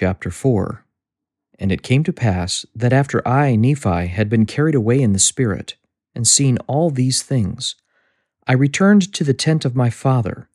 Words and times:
Chapter 0.00 0.30
4 0.30 0.84
And 1.58 1.72
it 1.72 1.82
came 1.82 2.04
to 2.04 2.12
pass 2.12 2.64
that 2.72 2.92
after 2.92 3.26
I, 3.26 3.56
Nephi, 3.56 4.06
had 4.06 4.28
been 4.28 4.46
carried 4.46 4.76
away 4.76 5.02
in 5.02 5.12
the 5.12 5.18
Spirit, 5.18 5.74
and 6.14 6.24
seen 6.24 6.56
all 6.68 6.90
these 6.90 7.24
things, 7.24 7.74
I 8.46 8.52
returned 8.52 9.12
to 9.12 9.24
the 9.24 9.34
tent 9.34 9.64
of 9.64 9.74
my 9.74 9.90
father. 9.90 10.48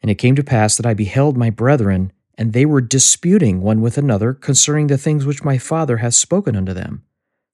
And 0.00 0.10
it 0.10 0.14
came 0.14 0.34
to 0.34 0.42
pass 0.42 0.78
that 0.78 0.86
I 0.86 0.94
beheld 0.94 1.36
my 1.36 1.50
brethren, 1.50 2.10
and 2.38 2.54
they 2.54 2.64
were 2.64 2.80
disputing 2.80 3.60
one 3.60 3.82
with 3.82 3.98
another 3.98 4.32
concerning 4.32 4.86
the 4.86 4.96
things 4.96 5.26
which 5.26 5.44
my 5.44 5.58
father 5.58 5.98
hath 5.98 6.14
spoken 6.14 6.56
unto 6.56 6.72
them. 6.72 7.04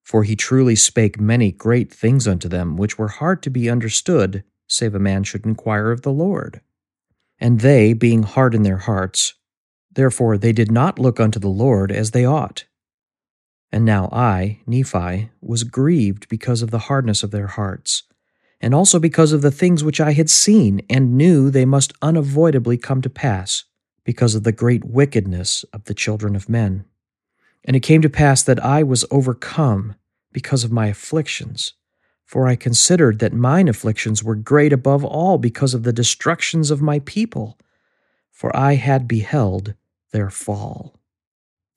For 0.04 0.22
he 0.22 0.36
truly 0.36 0.76
spake 0.76 1.18
many 1.18 1.50
great 1.50 1.92
things 1.92 2.29
unto 2.29 2.48
them, 2.48 2.76
which 2.76 2.98
were 2.98 3.08
hard 3.08 3.42
to 3.42 3.50
be 3.50 3.68
understood, 3.68 4.45
save 4.68 4.95
a 4.95 5.00
man 5.00 5.24
should 5.24 5.45
inquire 5.45 5.90
of 5.90 6.02
the 6.02 6.12
Lord. 6.12 6.61
And 7.40 7.62
they, 7.62 7.95
being 7.95 8.22
hard 8.22 8.54
in 8.54 8.62
their 8.62 8.76
hearts, 8.76 9.34
Therefore 9.95 10.36
they 10.36 10.52
did 10.52 10.70
not 10.70 10.98
look 10.98 11.18
unto 11.18 11.38
the 11.38 11.48
Lord 11.48 11.90
as 11.90 12.10
they 12.10 12.24
ought. 12.24 12.64
And 13.73 13.84
now 13.84 14.09
I, 14.12 14.60
Nephi, 14.66 15.30
was 15.41 15.64
grieved 15.64 16.28
because 16.28 16.62
of 16.62 16.70
the 16.70 16.80
hardness 16.91 17.23
of 17.23 17.30
their 17.32 17.48
hearts, 17.48 18.05
and 18.60 18.74
also 18.74 18.98
because 18.98 19.33
of 19.33 19.42
the 19.42 19.50
things 19.50 19.83
which 19.83 20.00
I 20.00 20.12
had 20.12 20.30
seen, 20.30 20.80
and 20.88 21.16
knew 21.16 21.50
they 21.50 21.64
must 21.64 21.92
unavoidably 22.00 22.78
come 22.78 23.02
to 23.02 23.10
pass, 23.10 23.64
because 24.05 24.34
of 24.34 24.45
the 24.45 24.52
great 24.52 24.84
wickedness 24.84 25.64
of 25.72 25.84
the 25.84 25.95
children 25.95 26.36
of 26.36 26.48
men. 26.48 26.84
And 27.64 27.74
it 27.74 27.80
came 27.80 28.02
to 28.02 28.08
pass 28.08 28.42
that 28.42 28.64
I 28.64 28.83
was 28.83 29.05
overcome 29.11 29.97
because 30.33 30.62
of 30.64 30.70
my 30.70 30.86
afflictions, 30.86 31.72
for 32.24 32.47
I 32.47 32.56
considered 32.56 33.19
that 33.19 33.33
mine 33.33 33.69
afflictions 33.69 34.22
were 34.22 34.34
great 34.34 34.72
above 34.72 35.05
all 35.05 35.38
because 35.38 35.74
of 35.74 35.83
the 35.83 35.92
destructions 35.92 36.70
of 36.70 36.83
my 36.83 37.00
people. 37.00 37.58
For 38.30 38.55
I 38.56 38.74
had 38.74 39.08
beheld 39.08 39.74
their 40.14 40.30
fall. 40.30 40.98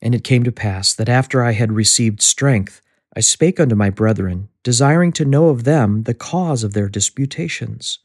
And 0.00 0.14
it 0.14 0.24
came 0.24 0.44
to 0.44 0.52
pass 0.52 0.94
that 0.94 1.08
after 1.10 1.42
I 1.42 1.52
had 1.52 1.72
received 1.72 2.22
strength, 2.22 2.80
I 3.14 3.20
spake 3.20 3.58
unto 3.58 3.74
my 3.74 3.90
brethren, 3.90 4.48
desiring 4.62 5.12
to 5.14 5.24
know 5.24 5.48
of 5.48 5.64
them 5.64 6.04
the 6.04 6.14
cause 6.14 6.62
of 6.62 6.72
their 6.72 6.88
disputations. 6.88 7.98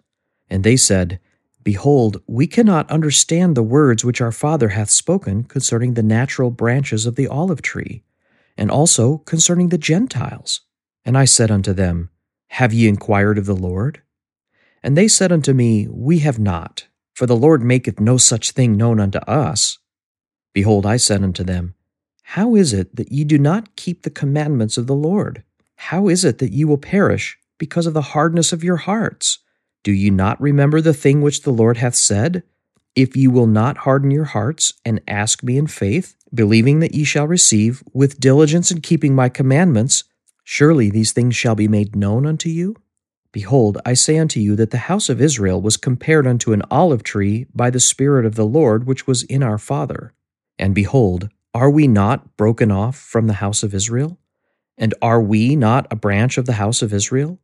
And 0.50 0.64
they 0.64 0.76
said, 0.76 1.20
Behold, 1.64 2.22
we 2.28 2.48
cannot 2.48 2.90
understand 2.90 3.56
the 3.56 3.64
words 3.64 4.04
which 4.04 4.22
our 4.22 4.32
father 4.32 4.70
hath 4.70 4.90
spoken 4.90 5.44
concerning 5.44 5.94
the 5.94 6.04
natural 6.04 6.50
branches 6.50 7.06
of 7.06 7.16
the 7.16 7.28
olive 7.28 7.62
tree, 7.62 8.04
and 8.58 8.72
also 8.72 9.20
concerning 9.20 9.70
the 9.70 9.78
Gentiles. 9.78 10.62
And 11.06 11.18
I 11.18 11.26
said 11.26 11.52
unto 11.52 11.74
them, 11.74 12.10
Have 12.48 12.74
ye 12.74 12.88
inquired 12.88 13.38
of 13.38 13.46
the 13.46 13.56
Lord? 13.56 14.02
And 14.82 14.98
they 14.98 15.08
said 15.08 15.32
unto 15.32 15.54
me, 15.54 15.88
We 15.88 16.20
have 16.20 16.40
not, 16.40 16.88
for 17.14 17.28
the 17.28 17.36
Lord 17.36 17.62
maketh 17.62 18.00
no 18.00 18.18
such 18.18 18.52
thing 18.52 18.76
known 18.76 19.00
unto 19.00 19.20
us. 19.20 19.78
Behold, 20.54 20.86
I 20.86 20.98
said 20.98 21.24
unto 21.24 21.44
them, 21.44 21.74
How 22.24 22.56
is 22.56 22.74
it 22.74 22.96
that 22.96 23.12
ye 23.12 23.24
do 23.24 23.38
not 23.38 23.76
keep 23.76 24.04
the 24.04 24.10
commandments 24.10 24.78
of 24.78 24.88
the 24.88 24.96
Lord? 24.96 25.44
How 25.76 26.08
is 26.08 26.24
it 26.24 26.38
that 26.38 26.52
ye 26.52 26.64
will 26.64 26.78
perish 26.78 27.38
because 27.58 27.86
of 27.86 27.94
the 27.94 28.02
hardness 28.14 28.54
of 28.54 28.64
your 28.64 28.78
hearts? 28.78 29.40
Do 29.84 29.92
ye 29.92 30.10
not 30.10 30.40
remember 30.40 30.80
the 30.80 30.94
thing 30.94 31.22
which 31.22 31.42
the 31.42 31.52
Lord 31.52 31.78
hath 31.78 31.96
said? 31.96 32.44
If 32.96 33.18
ye 33.18 33.28
will 33.28 33.48
not 33.48 33.78
harden 33.80 34.12
your 34.12 34.26
hearts, 34.26 34.74
and 34.86 35.02
ask 35.08 35.44
me 35.44 35.58
in 35.58 35.68
faith, 35.68 36.16
believing 36.34 36.80
that 36.80 36.94
ye 36.94 37.04
shall 37.04 37.28
receive, 37.28 37.84
with 37.92 38.20
diligence 38.20 38.70
in 38.70 38.82
keeping 38.82 39.16
my 39.16 39.30
commandments, 39.30 40.04
surely 40.44 40.90
these 40.90 41.12
things 41.12 41.36
shall 41.36 41.56
be 41.56 41.68
made 41.68 41.96
known 41.96 42.28
unto 42.28 42.50
you? 42.50 42.76
Behold, 43.32 43.80
I 43.84 43.96
say 43.96 44.20
unto 44.20 44.40
you 44.40 44.56
that 44.58 44.70
the 44.70 44.78
house 44.78 45.10
of 45.10 45.20
Israel 45.20 45.60
was 45.60 45.76
compared 45.76 46.28
unto 46.28 46.54
an 46.54 46.62
olive 46.70 47.02
tree 47.02 47.48
by 47.54 47.72
the 47.72 47.80
Spirit 47.80 48.28
of 48.28 48.36
the 48.36 48.46
Lord 48.46 48.86
which 48.86 49.08
was 49.08 49.24
in 49.24 49.42
our 49.42 49.58
father. 49.58 50.14
And 50.64 50.74
behold, 50.74 51.28
are 51.54 51.70
we 51.70 51.90
not 51.90 52.38
broken 52.38 52.72
off 52.72 52.96
from 52.96 53.28
the 53.28 53.42
house 53.44 53.64
of 53.64 53.74
Israel? 53.74 54.18
And 54.78 54.94
are 55.02 55.22
we 55.22 55.58
not 55.58 55.86
a 55.92 55.96
branch 55.98 56.38
of 56.38 56.46
the 56.46 56.54
house 56.54 56.82
of 56.82 56.94
Israel? 56.94 57.38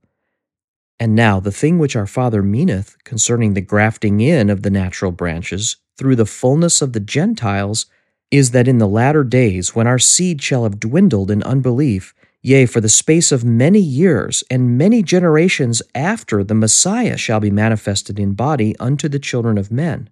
And 1.01 1.15
now 1.15 1.41
the 1.41 1.51
thing 1.51 1.79
which 1.79 1.97
our 1.97 2.07
father 2.07 2.41
meaneth 2.41 2.95
concerning 3.03 3.55
the 3.55 3.61
grafting 3.61 4.21
in 4.21 4.49
of 4.49 4.63
the 4.63 4.69
natural 4.69 5.11
branches 5.11 5.75
through 5.97 6.15
the 6.15 6.25
fullness 6.25 6.81
of 6.81 6.93
the 6.93 7.01
Gentiles 7.01 7.87
is 8.31 8.51
that 8.51 8.69
in 8.69 8.77
the 8.77 8.87
latter 8.87 9.25
days, 9.25 9.75
when 9.75 9.85
our 9.85 9.99
seed 9.99 10.41
shall 10.41 10.63
have 10.63 10.79
dwindled 10.79 11.29
in 11.29 11.43
unbelief, 11.43 12.15
yea, 12.41 12.65
for 12.65 12.79
the 12.79 12.87
space 12.87 13.33
of 13.33 13.43
many 13.43 13.81
years 13.81 14.45
and 14.49 14.77
many 14.77 15.03
generations 15.03 15.81
after 15.93 16.41
the 16.41 16.55
Messiah 16.55 17.17
shall 17.17 17.41
be 17.41 17.51
manifested 17.51 18.17
in 18.17 18.31
body 18.31 18.77
unto 18.79 19.09
the 19.09 19.19
children 19.19 19.57
of 19.57 19.73
men, 19.73 20.09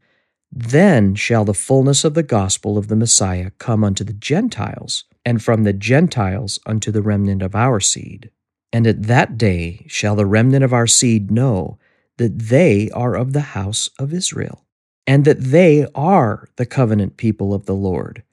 then 0.52 1.14
shall 1.16 1.46
the 1.46 1.54
fullness 1.54 2.04
of 2.04 2.14
the 2.14 2.24
gospel 2.24 2.78
of 2.78 2.88
the 2.88 2.96
Messiah 2.96 3.52
come 3.58 3.84
unto 3.84 4.04
the 4.04 4.14
Gentiles, 4.14 5.04
and 5.26 5.44
from 5.44 5.64
the 5.64 5.74
Gentiles 5.74 6.60
unto 6.66 6.92
the 6.92 7.02
remnant 7.02 7.42
of 7.42 7.56
our 7.56 7.80
seed. 7.80 8.32
And 8.72 8.88
at 8.88 9.04
that 9.04 9.38
day 9.38 9.86
shall 9.88 10.16
the 10.16 10.26
remnant 10.26 10.64
of 10.64 10.74
our 10.74 10.88
seed 10.88 11.32
know 11.32 11.78
that 12.18 12.40
they 12.40 12.90
are 12.92 13.16
of 13.16 13.34
the 13.34 13.42
house 13.42 13.90
of 14.00 14.14
Israel, 14.14 14.66
and 15.06 15.26
that 15.26 15.42
they 15.42 15.86
are 15.94 16.48
the 16.56 16.66
covenant 16.66 17.18
people 17.18 17.54
of 17.54 17.66
the 17.66 17.76
Lord. 17.76 18.24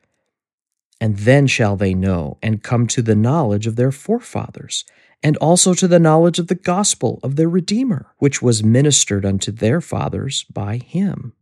And 1.00 1.18
then 1.18 1.46
shall 1.46 1.76
they 1.76 1.94
know 1.94 2.38
and 2.42 2.62
come 2.62 2.86
to 2.88 3.02
the 3.02 3.16
knowledge 3.16 3.66
of 3.66 3.76
their 3.76 3.92
forefathers, 3.92 4.84
and 5.22 5.36
also 5.38 5.74
to 5.74 5.88
the 5.88 5.98
knowledge 5.98 6.38
of 6.38 6.46
the 6.46 6.54
gospel 6.54 7.18
of 7.22 7.36
their 7.36 7.48
Redeemer, 7.48 8.14
which 8.18 8.40
was 8.40 8.62
ministered 8.62 9.26
unto 9.26 9.50
their 9.50 9.80
fathers 9.80 10.44
by 10.44 10.78
him 10.78 11.34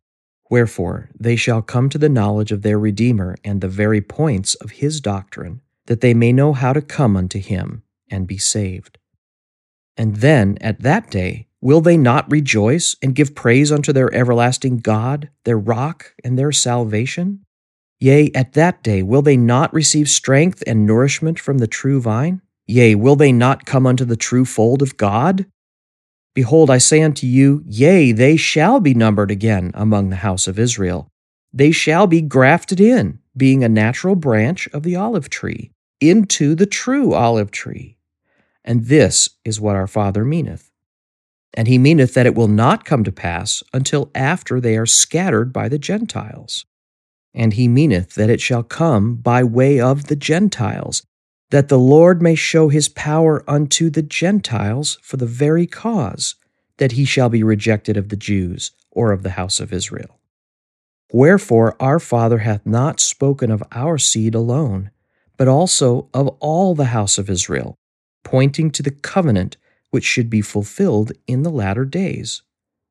Wherefore 0.53 1.09
they 1.19 1.35
shall 1.35 1.63
come 1.63 1.89
to 1.89 1.97
the 1.97 2.11
knowledge 2.11 2.53
of 2.53 2.61
their 2.61 2.79
Redeemer 2.79 3.37
and 3.43 3.63
the 3.63 3.69
very 3.69 4.03
points 4.03 4.55
of 4.57 4.73
his 4.83 5.01
doctrine, 5.01 5.63
that 5.87 6.03
they 6.03 6.13
may 6.13 6.31
know 6.31 6.53
how 6.53 6.75
to 6.75 6.83
come 6.83 7.17
unto 7.17 7.41
him 7.41 7.85
and 8.11 8.27
be 8.27 8.37
saved. 8.37 8.99
And 9.97 10.17
then 10.17 10.59
at 10.61 10.83
that 10.83 11.11
day 11.11 11.47
will 11.63 11.81
they 11.81 11.97
not 11.97 12.31
rejoice 12.31 12.97
and 13.01 13.15
give 13.15 13.35
praise 13.35 13.73
unto 13.73 13.95
their 13.95 14.15
everlasting 14.15 14.81
God, 14.81 15.31
their 15.45 15.59
rock 15.59 16.13
and 16.23 16.39
their 16.39 16.53
salvation? 16.53 17.47
Yea, 17.99 18.31
at 18.35 18.53
that 18.53 18.83
day 18.83 19.03
will 19.03 19.23
they 19.23 19.39
not 19.39 19.73
receive 19.73 20.11
strength 20.11 20.63
and 20.67 20.85
nourishment 20.85 21.41
from 21.41 21.61
the 21.61 21.67
true 21.67 21.99
vine? 21.99 22.43
Yea, 22.67 22.95
will 22.95 23.17
they 23.17 23.33
not 23.33 23.65
come 23.65 23.87
unto 23.87 24.05
the 24.05 24.17
true 24.17 24.45
fold 24.45 24.83
of 24.83 24.99
God? 24.99 25.47
Behold, 26.35 26.71
I 26.71 26.79
say 26.79 27.03
unto 27.03 27.27
you, 27.27 27.63
yea, 27.67 28.13
they 28.13 28.37
shall 28.37 28.81
be 28.81 28.95
numbered 28.95 29.31
again 29.31 29.71
among 29.75 30.09
the 30.09 30.17
house 30.17 30.49
of 30.49 30.59
Israel. 30.59 31.09
They 31.53 31.73
shall 31.73 32.07
be 32.07 32.23
grafted 32.23 32.81
in, 32.81 33.19
being 33.37 33.63
a 33.63 33.69
natural 33.69 34.15
branch 34.15 34.67
of 34.69 34.83
the 34.83 34.97
olive 34.97 35.29
tree, 35.29 35.73
into 36.01 36.55
the 36.55 36.67
true 36.67 37.13
olive 37.13 37.51
tree. 37.51 37.99
And 38.65 38.87
this 38.87 39.31
is 39.45 39.61
what 39.61 39.77
our 39.77 39.87
Father 39.87 40.25
meaneth. 40.25 40.71
And 41.55 41.69
he 41.69 41.77
meaneth 41.77 42.15
that 42.15 42.27
it 42.27 42.35
will 42.35 42.49
not 42.49 42.87
come 42.87 43.05
to 43.05 43.13
pass 43.13 43.63
until 43.75 44.11
after 44.15 44.59
they 44.59 44.79
are 44.79 44.87
scattered 44.87 45.53
by 45.53 45.69
the 45.69 45.79
Gentiles. 45.79 46.65
And 47.35 47.55
he 47.55 47.69
meaneth 47.69 48.15
that 48.15 48.31
it 48.31 48.41
shall 48.41 48.63
come 48.63 49.17
by 49.17 49.45
way 49.45 49.81
of 49.81 50.07
the 50.07 50.17
Gentiles, 50.17 51.03
that 51.53 51.69
the 51.69 51.79
Lord 51.79 52.23
may 52.23 52.35
show 52.35 52.71
his 52.71 52.89
power 52.89 53.45
unto 53.47 53.91
the 53.91 54.01
Gentiles 54.01 54.99
for 55.03 55.19
the 55.19 55.27
very 55.27 55.67
cause 55.67 56.35
that 56.79 56.93
he 56.93 57.05
shall 57.05 57.29
be 57.29 57.43
rejected 57.43 57.95
of 57.99 58.09
the 58.09 58.17
Jews 58.17 58.71
or 58.91 59.13
of 59.13 59.23
the 59.23 59.33
house 59.33 59.61
of 59.61 59.71
Israel. 59.71 60.19
Wherefore 61.13 61.77
our 61.79 61.99
Father 61.99 62.39
hath 62.39 62.65
not 62.65 63.01
spoken 63.01 63.51
of 63.51 63.63
our 63.71 63.99
seed 63.99 64.35
alone, 64.35 64.91
but 65.37 65.47
also 65.47 66.09
of 66.15 66.29
all 66.41 66.75
the 66.75 66.87
house 66.87 67.19
of 67.19 67.29
Israel, 67.29 67.75
pointing 68.25 68.71
to 68.71 68.83
the 68.83 68.91
covenant 68.91 69.59
which 69.91 70.05
should 70.05 70.31
be 70.31 70.41
fulfilled 70.41 71.13
in 71.27 71.43
the 71.43 71.51
latter 71.51 71.85
days, 71.85 72.41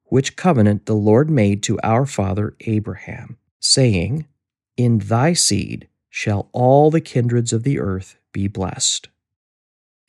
which 0.04 0.36
covenant 0.36 0.86
the 0.86 0.94
Lord 0.94 1.32
made 1.32 1.64
to 1.64 1.80
our 1.82 2.06
father 2.06 2.56
Abraham, 2.60 3.38
saying, 3.60 4.28
In 4.78 5.00
thy 5.00 5.34
seed 5.34 5.88
shall 6.12 6.48
all 6.52 6.92
the 6.92 7.02
kindreds 7.02 7.52
of 7.52 7.64
the 7.64 7.80
earth 7.80 8.18
be 8.32 8.48
blessed. 8.48 9.10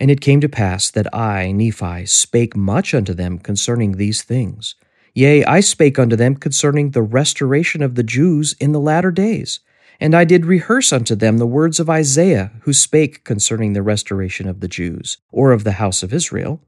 And 0.01 0.11
it 0.11 0.21
came 0.21 0.41
to 0.41 0.49
pass 0.49 0.91
that 0.91 1.15
I, 1.15 1.53
Nephi, 1.53 2.07
spake 2.07 2.57
much 2.57 2.93
unto 2.93 3.15
them 3.15 3.39
concerning 3.39 3.93
these 3.93 4.23
things. 4.23 4.75
Yea, 5.15 5.45
I 5.45 5.61
spake 5.61 5.99
unto 5.99 6.17
them 6.17 6.35
concerning 6.37 6.91
the 6.91 7.03
restoration 7.03 7.83
of 7.83 7.95
the 7.95 8.03
Jews 8.03 8.55
in 8.59 8.73
the 8.73 8.81
latter 8.81 9.11
days. 9.11 9.61
And 10.01 10.15
I 10.15 10.25
did 10.25 10.47
rehearse 10.47 10.93
unto 10.93 11.15
them 11.15 11.39
the 11.39 11.47
words 11.47 11.79
of 11.79 11.89
Isaiah, 11.89 12.51
who 12.63 12.73
spake 12.73 13.23
concerning 13.23 13.75
the 13.75 13.83
restoration 13.83 14.49
of 14.49 14.59
the 14.59 14.69
Jews, 14.69 15.19
or 15.31 15.53
of 15.53 15.63
the 15.63 15.73
house 15.73 16.03
of 16.03 16.13
Israel. 16.13 16.61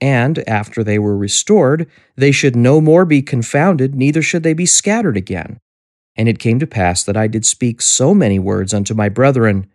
And 0.00 0.48
after 0.48 0.82
they 0.82 0.98
were 0.98 1.16
restored, 1.16 1.86
they 2.16 2.32
should 2.32 2.56
no 2.56 2.80
more 2.80 3.04
be 3.04 3.20
confounded, 3.20 3.94
neither 3.94 4.22
should 4.22 4.44
they 4.44 4.54
be 4.54 4.64
scattered 4.64 5.16
again. 5.16 5.58
And 6.16 6.28
it 6.28 6.38
came 6.38 6.58
to 6.60 6.66
pass 6.66 7.02
that 7.02 7.16
I 7.16 7.26
did 7.26 7.44
speak 7.44 7.82
so 7.82 8.14
many 8.14 8.38
words 8.38 8.72
unto 8.72 8.94
my 8.94 9.08
brethren 9.08 9.66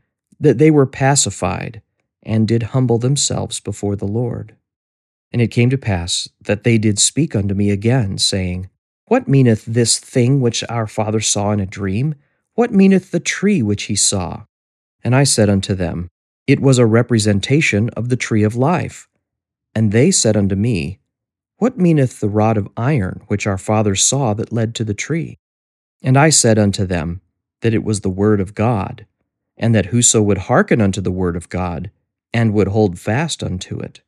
that 0.44 0.58
they 0.58 0.70
were 0.70 0.86
pacified 0.86 1.82
and 2.22 2.48
did 2.48 2.64
humble 2.64 2.98
themselves 2.98 3.62
before 3.62 3.96
the 3.96 4.06
Lord. 4.06 4.56
And 5.32 5.42
it 5.42 5.48
came 5.48 5.70
to 5.70 5.78
pass 5.78 6.30
that 6.42 6.64
they 6.64 6.78
did 6.78 7.00
speak 7.00 7.34
unto 7.34 7.56
me 7.56 7.72
again, 7.72 8.18
saying, 8.18 8.70
What 9.06 9.28
meaneth 9.28 9.64
this 9.66 9.98
thing 9.98 10.42
which 10.42 10.64
our 10.68 10.86
father 10.86 11.22
saw 11.22 11.52
in 11.52 11.62
a 11.62 11.66
dream? 11.66 12.16
What 12.56 12.72
meaneth 12.74 13.12
the 13.12 13.22
tree 13.22 13.64
which 13.64 13.84
he 13.84 13.96
saw? 13.96 14.44
And 15.02 15.16
I 15.16 15.24
said 15.24 15.50
unto 15.50 15.74
them, 15.74 16.10
It 16.46 16.60
was 16.60 16.78
a 16.78 16.86
representation 16.86 17.90
of 17.92 18.10
the 18.10 18.18
tree 18.18 18.44
of 18.44 18.56
life. 18.56 19.08
And 19.74 19.92
they 19.92 20.12
said 20.12 20.36
unto 20.36 20.56
me, 20.56 21.00
What 21.58 21.78
meaneth 21.78 22.20
the 22.20 22.30
rod 22.30 22.58
of 22.58 22.70
iron 22.76 23.22
which 23.28 23.48
our 23.48 23.58
fathers 23.58 24.04
saw 24.04 24.34
that 24.34 24.52
led 24.52 24.76
to 24.76 24.84
the 24.84 24.94
tree? 24.94 25.38
And 26.04 26.18
I 26.18 26.30
said 26.30 26.60
unto 26.60 26.86
them, 26.86 27.22
That 27.62 27.74
it 27.74 27.84
was 27.84 28.02
the 28.02 28.10
word 28.10 28.42
of 28.42 28.54
God, 28.54 29.06
and 29.58 29.74
that 29.74 29.88
whoso 29.88 30.22
would 30.22 30.38
hearken 30.38 30.82
unto 30.82 31.02
the 31.02 31.12
word 31.12 31.36
of 31.36 31.50
God, 31.50 31.92
and 32.34 32.54
would 32.54 32.70
hold 32.70 33.00
fast 33.00 33.44
unto 33.44 33.80
it, 33.80 34.02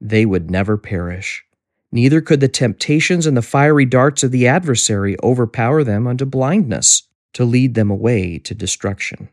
they 0.00 0.26
would 0.26 0.50
never 0.50 0.76
perish. 0.76 1.44
Neither 1.92 2.20
could 2.20 2.40
the 2.40 2.48
temptations 2.48 3.26
and 3.26 3.36
the 3.36 3.42
fiery 3.42 3.84
darts 3.84 4.22
of 4.22 4.30
the 4.30 4.46
adversary 4.46 5.16
overpower 5.22 5.84
them 5.84 6.06
unto 6.06 6.24
blindness, 6.24 7.04
to 7.32 7.44
lead 7.44 7.74
them 7.74 7.90
away 7.90 8.38
to 8.38 8.54
destruction. 8.54 9.28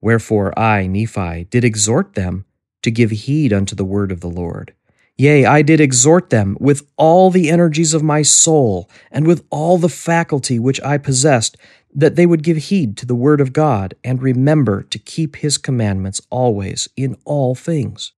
Wherefore 0.00 0.58
I, 0.58 0.86
Nephi, 0.86 1.44
did 1.44 1.64
exhort 1.64 2.14
them 2.14 2.44
to 2.82 2.90
give 2.90 3.10
heed 3.10 3.52
unto 3.52 3.74
the 3.74 3.84
word 3.84 4.12
of 4.12 4.20
the 4.20 4.28
Lord. 4.28 4.74
Yea, 5.16 5.44
I 5.44 5.62
did 5.62 5.80
exhort 5.80 6.30
them 6.30 6.56
with 6.60 6.86
all 6.96 7.30
the 7.30 7.48
energies 7.48 7.94
of 7.94 8.02
my 8.02 8.22
soul, 8.22 8.90
and 9.10 9.26
with 9.26 9.44
all 9.48 9.78
the 9.78 9.88
faculty 9.88 10.58
which 10.58 10.80
I 10.82 10.98
possessed, 10.98 11.56
that 11.94 12.16
they 12.16 12.26
would 12.26 12.42
give 12.42 12.56
heed 12.56 12.96
to 12.96 13.06
the 13.06 13.14
word 13.14 13.40
of 13.40 13.52
God, 13.52 13.94
and 14.02 14.22
remember 14.22 14.82
to 14.82 14.98
keep 14.98 15.36
his 15.36 15.56
commandments 15.56 16.20
always 16.28 16.88
in 16.96 17.16
all 17.24 17.54
things. 17.54 18.12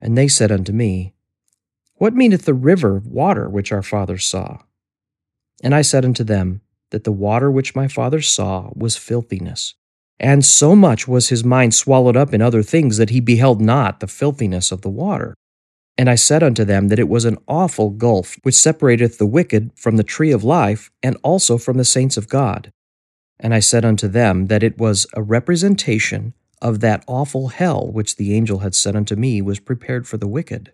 And 0.00 0.18
they 0.18 0.28
said 0.28 0.50
unto 0.50 0.72
me, 0.72 1.14
What 1.94 2.14
meaneth 2.14 2.44
the 2.44 2.54
river 2.54 2.96
of 2.96 3.06
water 3.06 3.48
which 3.48 3.72
our 3.72 3.82
fathers 3.82 4.24
saw? 4.24 4.58
And 5.62 5.74
I 5.74 5.82
said 5.82 6.04
unto 6.04 6.24
them, 6.24 6.60
That 6.90 7.04
the 7.04 7.12
water 7.12 7.50
which 7.50 7.76
my 7.76 7.88
fathers 7.88 8.28
saw 8.28 8.70
was 8.74 8.96
filthiness. 8.96 9.74
And 10.18 10.44
so 10.44 10.76
much 10.76 11.08
was 11.08 11.28
his 11.28 11.44
mind 11.44 11.74
swallowed 11.74 12.16
up 12.16 12.34
in 12.34 12.42
other 12.42 12.62
things 12.62 12.96
that 12.98 13.10
he 13.10 13.20
beheld 13.20 13.60
not 13.60 14.00
the 14.00 14.06
filthiness 14.06 14.72
of 14.72 14.82
the 14.82 14.90
water. 14.90 15.34
And 15.96 16.10
I 16.10 16.16
said 16.16 16.42
unto 16.42 16.64
them 16.64 16.88
that 16.88 16.98
it 16.98 17.08
was 17.08 17.24
an 17.24 17.38
awful 17.46 17.90
gulf 17.90 18.36
which 18.42 18.54
separateth 18.54 19.18
the 19.18 19.26
wicked 19.26 19.70
from 19.76 19.96
the 19.96 20.02
tree 20.02 20.32
of 20.32 20.42
life, 20.42 20.90
and 21.02 21.16
also 21.22 21.58
from 21.58 21.76
the 21.76 21.84
saints 21.84 22.16
of 22.16 22.28
God. 22.28 22.72
And 23.38 23.54
I 23.54 23.60
said 23.60 23.84
unto 23.84 24.08
them 24.08 24.46
that 24.46 24.62
it 24.62 24.78
was 24.78 25.06
a 25.14 25.22
representation 25.22 26.34
of 26.62 26.80
that 26.80 27.04
awful 27.06 27.48
hell 27.48 27.90
which 27.90 28.16
the 28.16 28.34
angel 28.34 28.60
had 28.60 28.74
said 28.74 28.96
unto 28.96 29.16
me 29.16 29.42
was 29.42 29.60
prepared 29.60 30.06
for 30.06 30.16
the 30.16 30.28
wicked. 30.28 30.72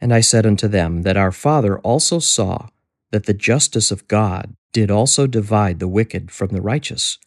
And 0.00 0.12
I 0.12 0.20
said 0.20 0.44
unto 0.44 0.66
them 0.66 1.02
that 1.02 1.16
our 1.16 1.30
Father 1.30 1.78
also 1.80 2.18
saw 2.18 2.68
that 3.12 3.26
the 3.26 3.34
justice 3.34 3.90
of 3.90 4.08
God 4.08 4.56
did 4.72 4.90
also 4.90 5.26
divide 5.26 5.78
the 5.78 5.88
wicked 5.88 6.30
from 6.30 6.48
the 6.48 6.62
righteous, 6.62 7.18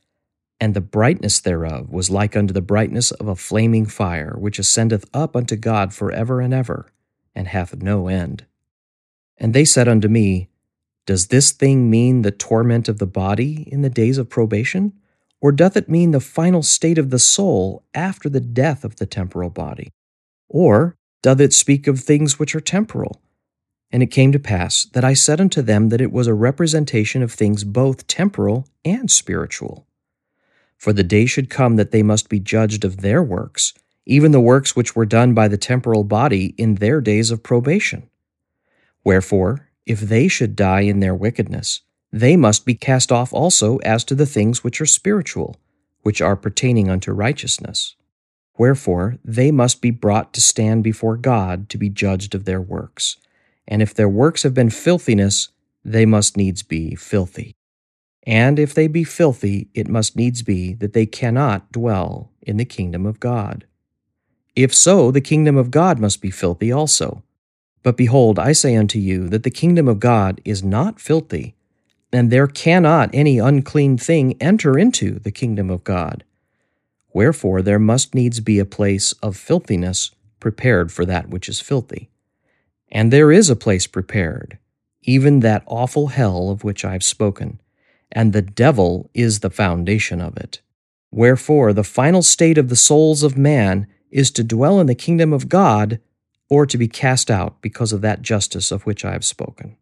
and 0.59 0.73
the 0.73 0.81
brightness 0.81 1.39
thereof 1.39 1.89
was 1.89 2.09
like 2.09 2.35
unto 2.35 2.53
the 2.53 2.61
brightness 2.61 3.11
of 3.11 3.27
a 3.27 3.35
flaming 3.35 3.85
fire, 3.85 4.35
which 4.37 4.59
ascendeth 4.59 5.05
up 5.13 5.35
unto 5.35 5.55
God 5.55 5.93
for 5.93 6.11
ever 6.11 6.41
and 6.41 6.53
ever 6.53 6.91
and 7.35 7.47
hath 7.47 7.75
no 7.75 8.07
end. 8.07 8.45
And 9.37 9.53
they 9.53 9.65
said 9.65 9.87
unto 9.87 10.07
me, 10.07 10.49
Does 11.05 11.27
this 11.27 11.51
thing 11.51 11.89
mean 11.89 12.21
the 12.21 12.31
torment 12.31 12.87
of 12.87 12.99
the 12.99 13.07
body 13.07 13.67
in 13.71 13.81
the 13.81 13.89
days 13.89 14.17
of 14.17 14.29
probation? 14.29 14.93
Or 15.41 15.51
doth 15.51 15.77
it 15.77 15.89
mean 15.89 16.11
the 16.11 16.19
final 16.19 16.63
state 16.63 16.97
of 16.97 17.09
the 17.09 17.19
soul 17.19 17.83
after 17.93 18.29
the 18.29 18.39
death 18.39 18.83
of 18.83 18.95
the 18.95 19.05
temporal 19.05 19.49
body? 19.49 19.91
Or 20.49 20.95
doth 21.21 21.39
it 21.39 21.53
speak 21.53 21.87
of 21.87 21.99
things 21.99 22.39
which 22.39 22.55
are 22.55 22.61
temporal? 22.61 23.21
And 23.91 24.01
it 24.01 24.07
came 24.07 24.31
to 24.31 24.39
pass 24.39 24.85
that 24.85 25.03
I 25.03 25.13
said 25.13 25.39
unto 25.39 25.61
them 25.61 25.89
that 25.89 26.01
it 26.01 26.11
was 26.11 26.27
a 26.27 26.33
representation 26.33 27.21
of 27.21 27.31
things 27.31 27.63
both 27.63 28.07
temporal 28.07 28.67
and 28.83 29.11
spiritual. 29.11 29.85
For 30.77 30.91
the 30.91 31.03
day 31.03 31.25
should 31.25 31.49
come 31.49 31.75
that 31.75 31.91
they 31.91 32.03
must 32.03 32.29
be 32.29 32.39
judged 32.39 32.83
of 32.83 32.97
their 32.97 33.21
works 33.21 33.73
even 34.05 34.31
the 34.31 34.39
works 34.39 34.75
which 34.75 34.95
were 34.95 35.05
done 35.05 35.33
by 35.33 35.47
the 35.47 35.57
temporal 35.57 36.03
body 36.03 36.53
in 36.57 36.75
their 36.75 37.01
days 37.01 37.31
of 37.31 37.43
probation. 37.43 38.07
Wherefore, 39.03 39.67
if 39.85 39.99
they 39.99 40.27
should 40.27 40.55
die 40.55 40.81
in 40.81 40.99
their 40.99 41.15
wickedness, 41.15 41.81
they 42.11 42.35
must 42.35 42.65
be 42.65 42.75
cast 42.75 43.11
off 43.11 43.33
also 43.33 43.77
as 43.79 44.03
to 44.05 44.15
the 44.15 44.25
things 44.25 44.63
which 44.63 44.79
are 44.79 44.85
spiritual, 44.85 45.57
which 46.01 46.21
are 46.21 46.35
pertaining 46.35 46.89
unto 46.89 47.11
righteousness. 47.11 47.95
Wherefore, 48.57 49.17
they 49.23 49.51
must 49.51 49.81
be 49.81 49.91
brought 49.91 50.33
to 50.33 50.41
stand 50.41 50.83
before 50.83 51.17
God 51.17 51.69
to 51.69 51.77
be 51.77 51.89
judged 51.89 52.33
of 52.33 52.45
their 52.45 52.61
works. 52.61 53.17
And 53.67 53.81
if 53.81 53.93
their 53.93 54.07
works 54.07 54.43
have 54.43 54.53
been 54.53 54.69
filthiness, 54.69 55.49
they 55.83 56.05
must 56.05 56.37
needs 56.37 56.63
be 56.63 56.95
filthy. 56.95 57.55
And 58.25 58.57
if 58.57 58.73
they 58.73 58.87
be 58.87 59.03
filthy, 59.03 59.67
it 59.73 59.87
must 59.87 60.15
needs 60.15 60.41
be 60.41 60.73
that 60.75 60.93
they 60.93 61.05
cannot 61.05 61.71
dwell 61.71 62.31
in 62.41 62.57
the 62.57 62.65
kingdom 62.65 63.05
of 63.05 63.19
God. 63.19 63.65
If 64.55 64.73
so, 64.73 65.11
the 65.11 65.21
kingdom 65.21 65.57
of 65.57 65.69
God 65.69 65.99
must 65.99 66.21
be 66.21 66.31
filthy 66.31 66.71
also. 66.71 67.23
But 67.85 67.97
behold, 67.97 68.39
I 68.39 68.53
say 68.53 68.75
unto 68.75 68.97
you 68.97 69.29
that 69.29 69.43
the 69.43 69.51
kingdom 69.51 69.87
of 69.87 69.99
God 69.99 70.41
is 70.43 70.63
not 70.63 70.99
filthy, 70.99 71.53
and 72.11 72.31
there 72.31 72.47
cannot 72.47 73.11
any 73.13 73.37
unclean 73.37 73.99
thing 73.99 74.35
enter 74.41 74.75
into 74.75 75.19
the 75.19 75.29
kingdom 75.29 75.69
of 75.69 75.83
God. 75.83 76.23
Wherefore 77.13 77.61
there 77.61 77.77
must 77.77 78.15
needs 78.15 78.39
be 78.39 78.57
a 78.57 78.65
place 78.65 79.11
of 79.21 79.37
filthiness 79.37 80.09
prepared 80.39 80.91
for 80.91 81.05
that 81.05 81.29
which 81.29 81.47
is 81.47 81.61
filthy. 81.61 82.09
And 82.91 83.13
there 83.13 83.31
is 83.31 83.51
a 83.51 83.55
place 83.55 83.85
prepared, 83.85 84.57
even 85.03 85.41
that 85.41 85.61
awful 85.67 86.07
hell 86.07 86.49
of 86.49 86.63
which 86.63 86.83
I 86.83 86.93
have 86.93 87.03
spoken, 87.03 87.61
and 88.11 88.33
the 88.33 88.41
devil 88.41 89.11
is 89.13 89.41
the 89.41 89.51
foundation 89.51 90.21
of 90.21 90.37
it. 90.37 90.59
Wherefore 91.11 91.71
the 91.71 91.83
final 91.83 92.23
state 92.23 92.57
of 92.57 92.69
the 92.69 92.75
souls 92.75 93.21
of 93.21 93.37
man 93.37 93.85
is 94.09 94.31
to 94.31 94.43
dwell 94.43 94.79
in 94.79 94.87
the 94.87 94.95
kingdom 94.95 95.31
of 95.31 95.49
God 95.49 95.99
or 96.49 96.65
to 96.65 96.77
be 96.77 96.87
cast 96.87 97.31
out 97.31 97.61
because 97.61 97.91
of 97.91 98.01
that 98.01 98.21
justice 98.21 98.71
of 98.71 98.85
which 98.85 99.03
I 99.03 99.11
have 99.11 99.25
spoken. 99.25 99.77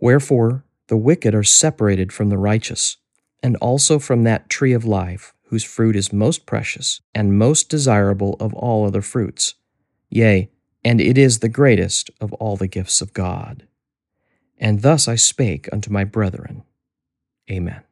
Wherefore, 0.00 0.64
the 0.88 0.96
wicked 0.96 1.34
are 1.34 1.44
separated 1.44 2.12
from 2.12 2.28
the 2.28 2.38
righteous, 2.38 2.96
and 3.42 3.56
also 3.56 3.98
from 3.98 4.24
that 4.24 4.48
tree 4.48 4.72
of 4.72 4.84
life, 4.84 5.34
whose 5.44 5.64
fruit 5.64 5.96
is 5.96 6.12
most 6.12 6.46
precious 6.46 7.00
and 7.14 7.38
most 7.38 7.68
desirable 7.68 8.36
of 8.38 8.52
all 8.54 8.86
other 8.86 9.02
fruits. 9.02 9.54
Yea, 10.10 10.50
and 10.84 11.00
it 11.00 11.18
is 11.18 11.38
the 11.38 11.48
greatest 11.48 12.10
of 12.20 12.32
all 12.34 12.56
the 12.56 12.68
gifts 12.68 13.00
of 13.00 13.12
God. 13.12 13.66
And 14.58 14.82
thus 14.82 15.08
I 15.08 15.14
spake 15.14 15.68
unto 15.72 15.90
my 15.90 16.04
brethren. 16.04 16.64
Amen. 17.50 17.82